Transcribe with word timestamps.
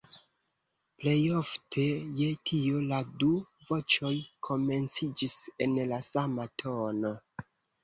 Plejofte 1.01 1.83
je 2.21 2.29
tio 2.51 2.81
la 2.93 3.03
du 3.25 3.29
voĉoj 3.69 4.13
komenciĝis 4.49 5.37
en 5.69 5.79
la 5.95 6.03
sama 6.11 6.51
tono. 6.65 7.17